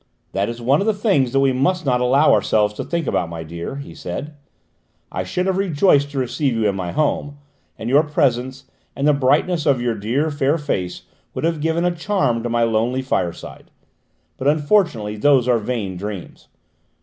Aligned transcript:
"That 0.31 0.49
is 0.49 0.59
one 0.59 0.81
of 0.81 0.87
the 0.87 0.95
things 0.95 1.31
that 1.31 1.41
we 1.41 1.53
must 1.53 1.85
not 1.85 2.01
allow 2.01 2.33
ourselves 2.33 2.73
to 2.73 2.83
think 2.83 3.05
about, 3.05 3.29
my 3.29 3.43
dear," 3.43 3.75
he 3.75 3.93
said. 3.93 4.33
"I 5.11 5.23
should 5.23 5.45
have 5.45 5.59
rejoiced 5.59 6.09
to 6.09 6.17
receive 6.17 6.55
you 6.55 6.67
in 6.67 6.73
my 6.75 6.91
home, 6.91 7.37
and 7.77 7.87
your 7.87 8.01
presence, 8.01 8.63
and 8.95 9.07
the 9.07 9.13
brightness 9.13 9.67
of 9.67 9.79
your 9.79 9.93
dear 9.93 10.31
fair 10.31 10.57
face 10.57 11.03
would 11.35 11.43
have 11.43 11.61
given 11.61 11.85
a 11.85 11.95
charm 11.95 12.41
to 12.41 12.49
my 12.49 12.63
lonely 12.63 13.03
fireside; 13.03 13.69
but 14.37 14.47
unfortunately 14.47 15.17
those 15.17 15.47
are 15.47 15.59
vain 15.59 15.97
dreams. 15.97 16.47